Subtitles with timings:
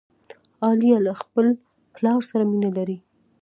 [0.63, 1.45] عالیه له خپل
[1.95, 2.97] پلار سره مینه لري.